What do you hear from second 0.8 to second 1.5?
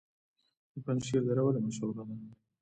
پنجشیر دره